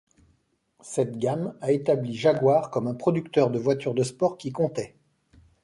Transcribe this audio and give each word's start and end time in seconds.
Cette 0.79 1.19
gamme 1.19 1.53
a 1.61 1.71
établi 1.71 2.15
Jaguar 2.15 2.71
comme 2.71 2.87
un 2.87 2.95
producteur 2.95 3.51
de 3.51 3.59
voitures 3.59 3.93
de 3.93 4.01
sport 4.01 4.35
qui 4.35 4.51
comptait. 4.51 4.95